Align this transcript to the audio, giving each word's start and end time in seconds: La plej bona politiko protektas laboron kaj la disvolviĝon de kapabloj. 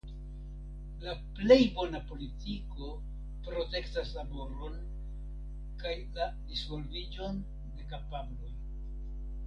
La 1.07 1.11
plej 1.39 1.57
bona 1.79 2.01
politiko 2.13 2.89
protektas 3.49 4.15
laboron 4.21 4.81
kaj 5.85 5.95
la 6.19 6.33
disvolviĝon 6.51 7.43
de 7.79 7.91
kapabloj. 7.95 8.55